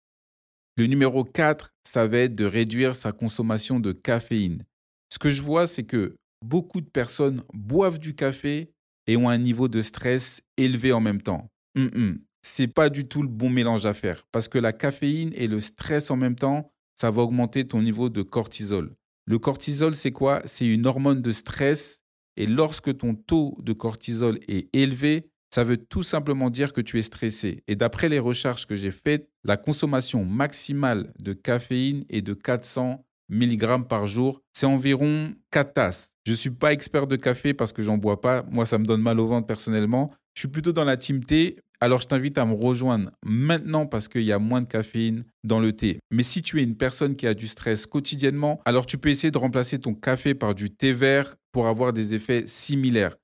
Le 0.76 0.86
numéro 0.86 1.24
4, 1.24 1.70
ça 1.84 2.06
va 2.06 2.18
être 2.18 2.34
de 2.34 2.44
réduire 2.44 2.94
sa 2.94 3.12
consommation 3.12 3.80
de 3.80 3.92
caféine. 3.92 4.64
Ce 5.12 5.18
que 5.18 5.30
je 5.30 5.42
vois, 5.42 5.66
c'est 5.66 5.82
que 5.82 6.14
beaucoup 6.44 6.80
de 6.80 6.88
personnes 6.88 7.42
boivent 7.52 7.98
du 7.98 8.14
café 8.14 8.72
et 9.10 9.16
ont 9.16 9.28
un 9.28 9.38
niveau 9.38 9.66
de 9.66 9.82
stress 9.82 10.40
élevé 10.56 10.92
en 10.92 11.00
même 11.00 11.20
temps. 11.20 11.50
Ce 11.76 11.80
n'est 11.80 12.14
C'est 12.42 12.68
pas 12.68 12.90
du 12.90 13.08
tout 13.08 13.22
le 13.22 13.28
bon 13.28 13.50
mélange 13.50 13.84
à 13.84 13.92
faire 13.92 14.22
parce 14.30 14.46
que 14.46 14.56
la 14.56 14.72
caféine 14.72 15.32
et 15.34 15.48
le 15.48 15.58
stress 15.58 16.12
en 16.12 16.16
même 16.16 16.36
temps, 16.36 16.70
ça 16.94 17.10
va 17.10 17.22
augmenter 17.22 17.66
ton 17.66 17.82
niveau 17.82 18.08
de 18.08 18.22
cortisol. 18.22 18.94
Le 19.26 19.38
cortisol, 19.40 19.96
c'est 19.96 20.12
quoi? 20.12 20.42
C'est 20.44 20.66
une 20.66 20.86
hormone 20.86 21.22
de 21.22 21.32
stress. 21.32 21.98
Et 22.36 22.46
lorsque 22.46 22.96
ton 22.96 23.14
taux 23.14 23.58
de 23.60 23.72
cortisol 23.72 24.38
est 24.46 24.68
élevé, 24.72 25.28
ça 25.52 25.64
veut 25.64 25.76
tout 25.76 26.04
simplement 26.04 26.48
dire 26.48 26.72
que 26.72 26.80
tu 26.80 27.00
es 27.00 27.02
stressé. 27.02 27.64
Et 27.66 27.74
d'après 27.74 28.08
les 28.08 28.20
recherches 28.20 28.66
que 28.66 28.76
j'ai 28.76 28.92
faites, 28.92 29.28
la 29.42 29.56
consommation 29.56 30.24
maximale 30.24 31.12
de 31.18 31.32
caféine 31.32 32.04
est 32.10 32.22
de 32.22 32.34
400 32.34 33.04
mg 33.30 33.86
par 33.88 34.06
jour. 34.06 34.42
C'est 34.52 34.66
environ 34.66 35.32
4 35.50 35.72
tasses. 35.72 36.12
Je 36.26 36.32
ne 36.32 36.36
suis 36.36 36.50
pas 36.50 36.72
expert 36.72 37.06
de 37.06 37.16
café 37.16 37.54
parce 37.54 37.72
que 37.72 37.82
j'en 37.82 37.96
bois 37.96 38.20
pas. 38.20 38.44
Moi, 38.50 38.66
ça 38.66 38.78
me 38.78 38.84
donne 38.84 39.02
mal 39.02 39.18
au 39.18 39.26
ventre 39.26 39.46
personnellement. 39.46 40.12
Je 40.34 40.40
suis 40.40 40.48
plutôt 40.48 40.72
dans 40.72 40.84
la 40.84 40.96
team 40.96 41.24
thé. 41.24 41.56
Alors, 41.80 42.00
je 42.00 42.06
t'invite 42.06 42.36
à 42.36 42.44
me 42.44 42.52
rejoindre 42.52 43.10
maintenant 43.24 43.86
parce 43.86 44.06
qu'il 44.06 44.22
y 44.22 44.32
a 44.32 44.38
moins 44.38 44.60
de 44.60 44.66
caféine 44.66 45.24
dans 45.44 45.60
le 45.60 45.72
thé. 45.72 45.98
Mais 46.10 46.22
si 46.22 46.42
tu 46.42 46.60
es 46.60 46.62
une 46.62 46.76
personne 46.76 47.16
qui 47.16 47.26
a 47.26 47.32
du 47.32 47.48
stress 47.48 47.86
quotidiennement, 47.86 48.60
alors 48.66 48.84
tu 48.84 48.98
peux 48.98 49.08
essayer 49.08 49.30
de 49.30 49.38
remplacer 49.38 49.78
ton 49.78 49.94
café 49.94 50.34
par 50.34 50.54
du 50.54 50.70
thé 50.70 50.92
vert 50.92 51.36
pour 51.52 51.68
avoir 51.68 51.94
des 51.94 52.12
effets 52.12 52.44
similaires. 52.46 53.16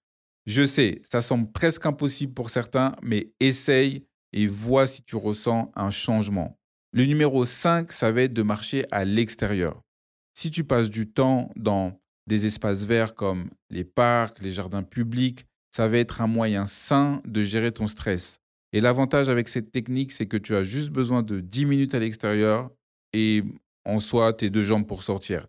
Je 0.47 0.65
sais, 0.65 1.03
ça 1.11 1.21
semble 1.21 1.53
presque 1.53 1.85
impossible 1.85 2.33
pour 2.33 2.51
certains, 2.51 2.95
mais 3.03 3.33
essaye 3.41 4.07
et 4.33 4.47
vois 4.47 4.87
si 4.87 5.03
tu 5.03 5.17
ressens 5.17 5.71
un 5.75 5.91
changement. 5.91 6.59
Le 6.93 7.05
numéro 7.05 7.45
5, 7.45 7.93
ça 7.93 8.11
va 8.11 8.23
être 8.23 8.33
de 8.33 8.43
marcher 8.43 8.87
à 8.91 9.05
l'extérieur. 9.05 9.83
Si 10.39 10.51
tu 10.51 10.65
passes 10.65 10.91
du 10.91 11.09
temps 11.09 11.51
dans 11.57 11.99
des 12.27 12.45
espaces 12.45 12.85
verts 12.85 13.15
comme 13.15 13.49
les 13.71 13.85
parcs, 13.85 14.43
les 14.43 14.53
jardins 14.53 14.83
publics, 14.83 15.47
ça 15.75 15.89
va 15.89 15.97
être 15.97 16.21
un 16.21 16.27
moyen 16.27 16.67
sain 16.67 17.23
de 17.25 17.43
gérer 17.43 17.73
ton 17.73 17.89
stress. 17.89 18.39
Et 18.75 18.83
l'avantage 18.83 19.31
avec 19.31 19.49
cette 19.49 19.73
technique, 19.73 20.13
c'est 20.13 20.27
que 20.27 20.37
tu 20.37 20.55
as 20.55 20.63
juste 20.63 20.91
besoin 20.91 21.23
de 21.23 21.41
10 21.41 21.65
minutes 21.65 21.95
à 21.95 22.01
l'extérieur 22.01 22.71
et 23.15 23.45
en 23.87 23.99
soi, 23.99 24.35
tes 24.35 24.51
deux 24.51 24.65
jambes 24.65 24.87
pour 24.87 25.03
sortir. 25.03 25.47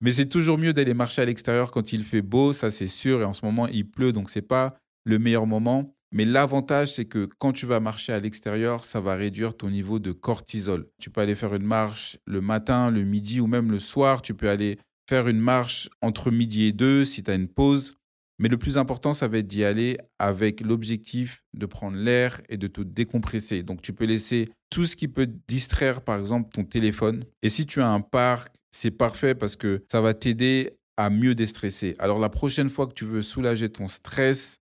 Mais 0.00 0.10
c'est 0.10 0.28
toujours 0.28 0.58
mieux 0.58 0.72
d'aller 0.72 0.94
marcher 0.94 1.22
à 1.22 1.26
l'extérieur 1.26 1.70
quand 1.70 1.92
il 1.92 2.02
fait 2.02 2.22
beau, 2.22 2.52
ça 2.52 2.72
c'est 2.72 2.88
sûr, 2.88 3.20
et 3.20 3.24
en 3.24 3.34
ce 3.34 3.44
moment 3.44 3.68
il 3.68 3.88
pleut, 3.88 4.12
donc 4.12 4.30
ce 4.30 4.40
n'est 4.40 4.46
pas 4.46 4.76
le 5.04 5.20
meilleur 5.20 5.46
moment. 5.46 5.94
Mais 6.14 6.24
l'avantage, 6.24 6.94
c'est 6.94 7.06
que 7.06 7.28
quand 7.38 7.52
tu 7.52 7.66
vas 7.66 7.80
marcher 7.80 8.12
à 8.12 8.20
l'extérieur, 8.20 8.84
ça 8.84 9.00
va 9.00 9.16
réduire 9.16 9.56
ton 9.56 9.68
niveau 9.68 9.98
de 9.98 10.12
cortisol. 10.12 10.86
Tu 11.00 11.10
peux 11.10 11.20
aller 11.20 11.34
faire 11.34 11.52
une 11.56 11.64
marche 11.64 12.18
le 12.24 12.40
matin, 12.40 12.92
le 12.92 13.02
midi 13.02 13.40
ou 13.40 13.48
même 13.48 13.72
le 13.72 13.80
soir. 13.80 14.22
Tu 14.22 14.32
peux 14.32 14.48
aller 14.48 14.78
faire 15.08 15.26
une 15.26 15.40
marche 15.40 15.90
entre 16.02 16.30
midi 16.30 16.66
et 16.66 16.72
deux 16.72 17.04
si 17.04 17.24
tu 17.24 17.32
as 17.32 17.34
une 17.34 17.48
pause. 17.48 17.96
Mais 18.38 18.48
le 18.48 18.56
plus 18.56 18.78
important, 18.78 19.12
ça 19.12 19.26
va 19.26 19.38
être 19.38 19.48
d'y 19.48 19.64
aller 19.64 19.98
avec 20.20 20.60
l'objectif 20.60 21.42
de 21.52 21.66
prendre 21.66 21.96
l'air 21.96 22.40
et 22.48 22.58
de 22.58 22.68
te 22.68 22.80
décompresser. 22.80 23.64
Donc 23.64 23.82
tu 23.82 23.92
peux 23.92 24.06
laisser 24.06 24.48
tout 24.70 24.86
ce 24.86 24.94
qui 24.94 25.08
peut 25.08 25.28
distraire, 25.48 26.00
par 26.00 26.20
exemple 26.20 26.48
ton 26.52 26.62
téléphone. 26.62 27.24
Et 27.42 27.48
si 27.48 27.66
tu 27.66 27.80
as 27.80 27.88
un 27.88 28.00
parc, 28.00 28.54
c'est 28.70 28.92
parfait 28.92 29.34
parce 29.34 29.56
que 29.56 29.82
ça 29.90 30.00
va 30.00 30.14
t'aider 30.14 30.78
à 30.96 31.10
mieux 31.10 31.34
déstresser. 31.34 31.96
Alors 31.98 32.20
la 32.20 32.28
prochaine 32.28 32.70
fois 32.70 32.86
que 32.86 32.94
tu 32.94 33.04
veux 33.04 33.22
soulager 33.22 33.68
ton 33.68 33.88
stress, 33.88 34.58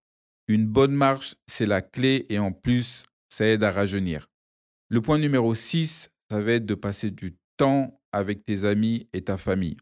une 0.48 0.68
bonne 0.68 0.94
marche, 0.94 1.36
c'est 1.48 1.66
la 1.66 1.82
clé 1.82 2.26
et 2.30 2.40
en 2.40 2.52
plus, 2.52 3.06
ça 3.30 3.46
aide 3.46 3.64
à 3.64 3.72
rajeunir. 3.72 4.30
Le 4.90 5.02
point 5.02 5.18
numéro 5.18 5.56
6, 5.56 6.10
ça 6.30 6.42
va 6.42 6.52
être 6.54 6.66
de 6.66 6.76
passer 6.76 7.12
du 7.12 7.36
temps 7.58 8.02
avec 8.12 8.46
tes 8.46 8.66
amis 8.66 9.08
et 9.14 9.24
ta 9.24 9.38
famille. 9.38 9.78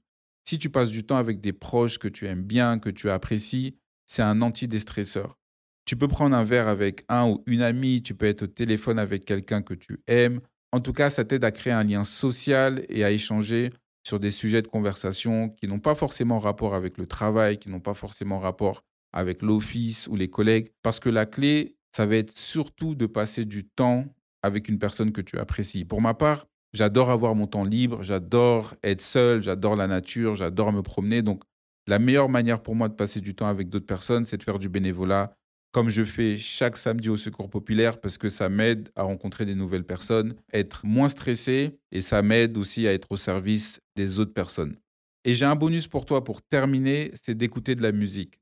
Si 0.48 0.58
tu 0.58 0.70
passes 0.70 0.90
du 0.90 1.04
temps 1.04 1.18
avec 1.18 1.42
des 1.42 1.54
proches 1.54 1.98
que 1.98 2.08
tu 2.08 2.28
aimes 2.28 2.44
bien, 2.44 2.80
que 2.80 2.90
tu 2.90 3.10
apprécies, 3.10 3.76
c'est 4.06 4.22
un 4.22 4.42
antidéstresseur. 4.42 5.38
Tu 5.86 5.96
peux 5.96 6.08
prendre 6.08 6.36
un 6.36 6.44
verre 6.44 6.68
avec 6.68 7.04
un 7.10 7.28
ou 7.28 7.44
une 7.48 7.62
amie, 7.62 8.04
tu 8.04 8.14
peux 8.14 8.28
être 8.28 8.44
au 8.44 8.48
téléphone 8.48 9.00
avec 9.00 9.26
quelqu'un 9.26 9.62
que 9.62 9.74
tu 9.74 10.02
aimes. 10.08 10.42
En 10.72 10.80
tout 10.80 10.94
cas, 10.94 11.10
ça 11.10 11.26
t'aide 11.26 11.44
à 11.44 11.52
créer 11.52 11.74
un 11.74 11.84
lien 11.84 12.04
social 12.04 12.86
et 12.90 13.04
à 13.04 13.12
échanger 13.12 13.72
sur 14.08 14.20
des 14.20 14.32
sujets 14.32 14.62
de 14.62 14.68
conversation 14.68 15.50
qui 15.50 15.68
n'ont 15.68 15.80
pas 15.80 15.96
forcément 15.96 16.40
rapport 16.40 16.76
avec 16.76 16.98
le 16.98 17.06
travail, 17.06 17.58
qui 17.58 17.70
n'ont 17.70 17.80
pas 17.80 17.94
forcément 17.94 18.40
rapport 18.40 18.84
avec 19.14 19.42
l'office 19.42 20.08
ou 20.08 20.16
les 20.16 20.30
collègues. 20.30 20.70
Parce 20.84 21.00
que 21.00 21.10
la 21.10 21.26
clé, 21.26 21.76
ça 21.96 22.06
va 22.06 22.16
être 22.16 22.38
surtout 22.38 22.96
de 22.96 23.06
passer 23.06 23.46
du 23.46 23.66
temps 23.66 24.06
avec 24.44 24.70
une 24.70 24.80
personne 24.80 25.12
que 25.12 25.22
tu 25.22 25.38
apprécies. 25.38 25.86
Pour 25.86 26.02
ma 26.02 26.14
part, 26.14 26.48
j'adore 26.74 27.10
avoir 27.10 27.36
mon 27.36 27.48
temps 27.48 27.64
libre, 27.64 28.02
j'adore 28.04 28.76
être 28.84 29.02
seul, 29.02 29.44
j'adore 29.44 29.76
la 29.76 29.88
nature, 29.88 30.36
j'adore 30.36 30.72
me 30.74 30.82
promener. 30.82 31.22
Donc, 31.22 31.44
la 31.88 32.00
meilleure 32.00 32.30
manière 32.30 32.62
pour 32.62 32.76
moi 32.76 32.90
de 32.90 32.94
passer 32.94 33.22
du 33.22 33.36
temps 33.36 33.48
avec 33.48 33.70
d'autres 33.70 33.86
personnes, 33.86 34.26
c'est 34.26 34.38
de 34.38 34.44
faire 34.44 34.60
du 34.60 34.70
bénévolat, 34.70 35.36
comme 35.72 35.90
je 35.90 36.04
fais 36.04 36.38
chaque 36.38 36.78
samedi 36.78 37.10
au 37.10 37.18
Secours 37.18 37.50
Populaire, 37.50 38.00
parce 38.00 38.18
que 38.18 38.30
ça 38.30 38.50
m'aide 38.50 38.90
à 38.96 39.04
rencontrer 39.04 39.46
des 39.46 39.56
nouvelles 39.56 39.86
personnes, 39.86 40.36
être 40.54 40.86
moins 40.86 41.10
stressé, 41.10 41.78
et 41.92 42.02
ça 42.02 42.22
m'aide 42.22 42.58
aussi 42.58 42.88
à 42.88 42.94
être 42.94 43.12
au 43.12 43.18
service 43.18 43.80
des 43.96 44.20
autres 44.20 44.34
personnes. 44.34 44.78
Et 45.24 45.34
j'ai 45.34 45.46
un 45.46 45.56
bonus 45.56 45.88
pour 45.88 46.06
toi 46.06 46.24
pour 46.24 46.42
terminer, 46.42 47.12
c'est 47.22 47.36
d'écouter 47.36 47.76
de 47.76 47.84
la 47.84 47.92
musique. 47.92 48.41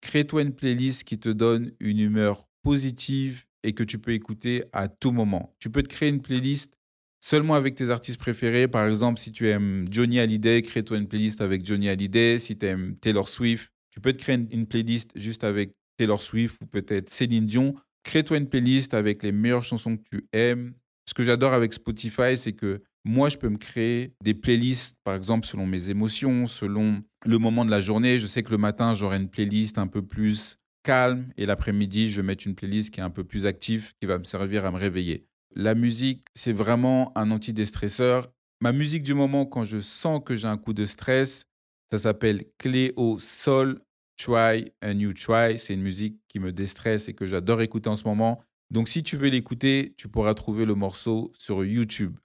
Crée-toi 0.00 0.42
une 0.42 0.54
playlist 0.54 1.04
qui 1.04 1.18
te 1.18 1.28
donne 1.28 1.72
une 1.80 1.98
humeur 1.98 2.48
positive 2.62 3.44
et 3.62 3.72
que 3.72 3.82
tu 3.82 3.98
peux 3.98 4.12
écouter 4.12 4.64
à 4.72 4.88
tout 4.88 5.10
moment. 5.10 5.54
Tu 5.58 5.70
peux 5.70 5.82
te 5.82 5.88
créer 5.88 6.08
une 6.08 6.22
playlist 6.22 6.74
seulement 7.20 7.54
avec 7.54 7.74
tes 7.74 7.90
artistes 7.90 8.18
préférés. 8.18 8.68
Par 8.68 8.86
exemple, 8.86 9.18
si 9.18 9.32
tu 9.32 9.48
aimes 9.48 9.84
Johnny 9.90 10.20
Hallyday, 10.20 10.62
crée-toi 10.62 10.98
une 10.98 11.08
playlist 11.08 11.40
avec 11.40 11.66
Johnny 11.66 11.88
Hallyday. 11.88 12.38
Si 12.38 12.56
tu 12.56 12.66
aimes 12.66 12.96
Taylor 12.96 13.28
Swift, 13.28 13.72
tu 13.90 14.00
peux 14.00 14.12
te 14.12 14.18
créer 14.18 14.38
une 14.50 14.66
playlist 14.66 15.10
juste 15.16 15.44
avec 15.44 15.72
Taylor 15.96 16.22
Swift 16.22 16.58
ou 16.62 16.66
peut-être 16.66 17.10
Céline 17.10 17.46
Dion. 17.46 17.74
Crée-toi 18.04 18.38
une 18.38 18.48
playlist 18.48 18.94
avec 18.94 19.22
les 19.22 19.32
meilleures 19.32 19.64
chansons 19.64 19.96
que 19.96 20.02
tu 20.08 20.26
aimes. 20.32 20.74
Ce 21.06 21.14
que 21.14 21.24
j'adore 21.24 21.52
avec 21.52 21.72
Spotify, 21.72 22.36
c'est 22.36 22.52
que 22.52 22.82
moi, 23.08 23.30
je 23.30 23.38
peux 23.38 23.48
me 23.48 23.56
créer 23.56 24.12
des 24.22 24.34
playlists, 24.34 24.98
par 25.02 25.14
exemple, 25.14 25.46
selon 25.46 25.66
mes 25.66 25.88
émotions, 25.88 26.44
selon 26.44 27.02
le 27.24 27.38
moment 27.38 27.64
de 27.64 27.70
la 27.70 27.80
journée. 27.80 28.18
Je 28.18 28.26
sais 28.26 28.42
que 28.42 28.50
le 28.50 28.58
matin, 28.58 28.92
j'aurai 28.92 29.16
une 29.16 29.30
playlist 29.30 29.78
un 29.78 29.86
peu 29.86 30.02
plus 30.02 30.58
calme 30.82 31.32
et 31.38 31.46
l'après-midi, 31.46 32.10
je 32.10 32.20
vais 32.20 32.26
mettre 32.26 32.46
une 32.46 32.54
playlist 32.54 32.90
qui 32.90 33.00
est 33.00 33.02
un 33.02 33.08
peu 33.08 33.24
plus 33.24 33.46
active, 33.46 33.92
qui 33.98 34.06
va 34.06 34.18
me 34.18 34.24
servir 34.24 34.66
à 34.66 34.72
me 34.72 34.76
réveiller. 34.76 35.24
La 35.56 35.74
musique, 35.74 36.26
c'est 36.34 36.52
vraiment 36.52 37.16
un 37.16 37.30
antidéstresseur. 37.30 38.30
Ma 38.60 38.72
musique 38.72 39.04
du 39.04 39.14
moment, 39.14 39.46
quand 39.46 39.64
je 39.64 39.80
sens 39.80 40.20
que 40.22 40.36
j'ai 40.36 40.48
un 40.48 40.58
coup 40.58 40.74
de 40.74 40.84
stress, 40.84 41.44
ça 41.90 41.98
s'appelle 41.98 42.44
Cléo 42.58 43.18
Sol 43.18 43.80
Try 44.18 44.70
and 44.84 44.98
You 44.98 45.14
Try. 45.14 45.58
C'est 45.58 45.72
une 45.72 45.80
musique 45.80 46.18
qui 46.28 46.40
me 46.40 46.52
déstresse 46.52 47.08
et 47.08 47.14
que 47.14 47.26
j'adore 47.26 47.62
écouter 47.62 47.88
en 47.88 47.96
ce 47.96 48.04
moment. 48.04 48.42
Donc 48.70 48.86
si 48.86 49.02
tu 49.02 49.16
veux 49.16 49.30
l'écouter, 49.30 49.94
tu 49.96 50.08
pourras 50.08 50.34
trouver 50.34 50.66
le 50.66 50.74
morceau 50.74 51.32
sur 51.38 51.64
YouTube. 51.64 52.18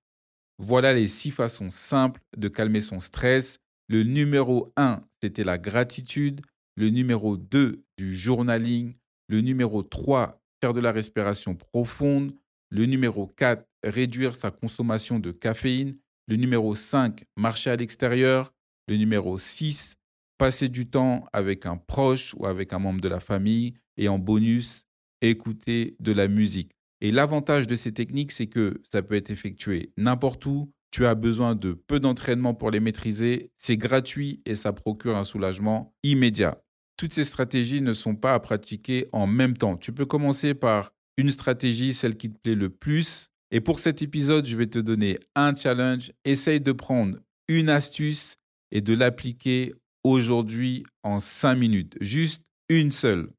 Voilà 0.65 0.93
les 0.93 1.09
six 1.09 1.31
façons 1.31 1.69
simples 1.69 2.21
de 2.37 2.47
calmer 2.47 2.79
son 2.79 3.01
stress. 3.01 3.59
Le 3.89 4.03
numéro 4.03 4.71
1, 4.77 5.03
c'était 5.21 5.43
la 5.43 5.57
gratitude. 5.57 6.39
Le 6.77 6.89
numéro 6.89 7.35
2, 7.35 7.83
du 7.97 8.15
journaling. 8.15 8.93
Le 9.27 9.41
numéro 9.41 9.83
3, 9.83 10.41
faire 10.61 10.71
de 10.71 10.79
la 10.79 10.93
respiration 10.93 11.53
profonde. 11.53 12.33
Le 12.69 12.85
numéro 12.85 13.27
4, 13.27 13.67
réduire 13.83 14.35
sa 14.35 14.51
consommation 14.51 15.19
de 15.19 15.33
caféine. 15.33 15.97
Le 16.27 16.37
numéro 16.37 16.75
5, 16.75 17.25
marcher 17.35 17.71
à 17.71 17.75
l'extérieur. 17.75 18.53
Le 18.87 18.95
numéro 18.95 19.37
6, 19.37 19.95
passer 20.37 20.69
du 20.69 20.89
temps 20.89 21.25
avec 21.33 21.65
un 21.65 21.75
proche 21.75 22.35
ou 22.37 22.45
avec 22.45 22.71
un 22.71 22.79
membre 22.79 23.01
de 23.01 23.09
la 23.09 23.19
famille. 23.19 23.73
Et 23.97 24.07
en 24.07 24.17
bonus, 24.17 24.85
écouter 25.19 25.97
de 25.99 26.13
la 26.13 26.29
musique. 26.29 26.71
Et 27.03 27.11
l'avantage 27.11 27.67
de 27.67 27.75
ces 27.75 27.91
techniques, 27.91 28.31
c'est 28.31 28.47
que 28.47 28.81
ça 28.89 29.03
peut 29.03 29.15
être 29.15 29.29
effectué 29.29 29.91
n'importe 29.97 30.45
où. 30.45 30.71
Tu 30.89 31.05
as 31.05 31.15
besoin 31.15 31.53
de 31.53 31.73
peu 31.73 31.99
d'entraînement 31.99 32.53
pour 32.53 32.71
les 32.71 32.79
maîtriser. 32.79 33.51
C'est 33.57 33.75
gratuit 33.75 34.41
et 34.45 34.55
ça 34.55 34.71
procure 34.71 35.17
un 35.17 35.25
soulagement 35.25 35.93
immédiat. 36.03 36.63
Toutes 36.95 37.13
ces 37.13 37.25
stratégies 37.25 37.81
ne 37.81 37.91
sont 37.91 38.15
pas 38.15 38.33
à 38.33 38.39
pratiquer 38.39 39.07
en 39.11 39.27
même 39.27 39.57
temps. 39.57 39.75
Tu 39.75 39.91
peux 39.91 40.05
commencer 40.05 40.53
par 40.53 40.93
une 41.17 41.29
stratégie, 41.29 41.93
celle 41.93 42.15
qui 42.15 42.31
te 42.31 42.39
plaît 42.39 42.55
le 42.55 42.69
plus. 42.69 43.31
Et 43.51 43.59
pour 43.59 43.79
cet 43.79 44.01
épisode, 44.01 44.45
je 44.45 44.55
vais 44.55 44.67
te 44.67 44.79
donner 44.79 45.19
un 45.35 45.53
challenge. 45.53 46.13
Essaye 46.23 46.61
de 46.61 46.71
prendre 46.71 47.17
une 47.49 47.67
astuce 47.67 48.37
et 48.71 48.79
de 48.79 48.93
l'appliquer 48.93 49.73
aujourd'hui 50.05 50.85
en 51.03 51.19
5 51.19 51.55
minutes. 51.55 51.97
Juste 51.99 52.43
une 52.69 52.91
seule. 52.91 53.29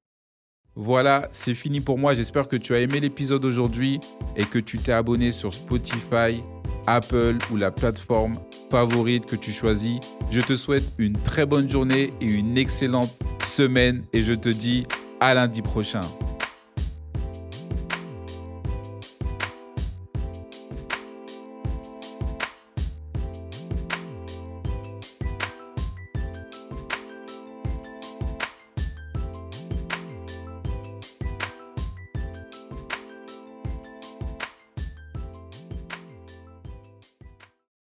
Voilà, 0.76 1.28
c'est 1.30 1.54
fini 1.54 1.80
pour 1.80 1.98
moi. 1.98 2.14
J'espère 2.14 2.48
que 2.48 2.56
tu 2.56 2.74
as 2.74 2.80
aimé 2.80 2.98
l'épisode 2.98 3.44
aujourd'hui 3.44 4.00
et 4.36 4.44
que 4.44 4.58
tu 4.58 4.78
t'es 4.78 4.92
abonné 4.92 5.30
sur 5.30 5.54
Spotify, 5.54 6.42
Apple 6.86 7.36
ou 7.52 7.56
la 7.56 7.70
plateforme 7.70 8.38
favorite 8.70 9.26
que 9.26 9.36
tu 9.36 9.52
choisis. 9.52 10.00
Je 10.32 10.40
te 10.40 10.56
souhaite 10.56 10.84
une 10.98 11.16
très 11.16 11.46
bonne 11.46 11.70
journée 11.70 12.12
et 12.20 12.26
une 12.26 12.58
excellente 12.58 13.12
semaine 13.46 14.04
et 14.12 14.22
je 14.22 14.32
te 14.32 14.48
dis 14.48 14.84
à 15.20 15.34
lundi 15.34 15.62
prochain. 15.62 16.02